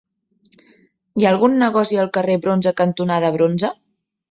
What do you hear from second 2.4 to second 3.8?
Bronze cantonada Bronze?